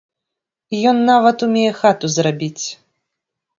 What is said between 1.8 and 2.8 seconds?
хату зрабіць.